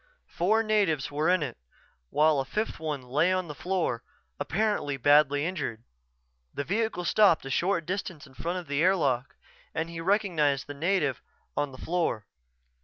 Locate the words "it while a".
1.43-2.45